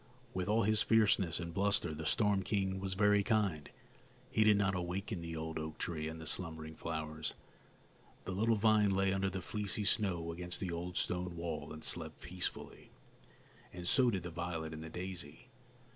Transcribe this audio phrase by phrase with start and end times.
[0.33, 3.69] With all his fierceness and bluster, the storm king was very kind;
[4.31, 7.35] he did not awaken the old oak tree and the slumbering flowers.
[8.25, 12.19] The little vine lay under the fleecy snow against the old stone wall and slept
[12.19, 12.89] peacefully,
[13.71, 15.49] and so did the violet and the daisy.